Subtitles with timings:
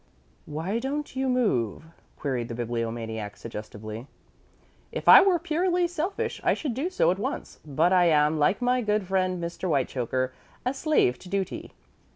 [0.47, 1.85] "Why don't you move?"
[2.17, 4.07] queried the Bibliomaniac, suggestively.
[4.91, 8.63] "If I were purely selfish I should do so at once, but I am, like
[8.63, 9.65] my good friend Mr.
[9.69, 10.33] Whitechoker,
[10.65, 11.73] a slave to duty.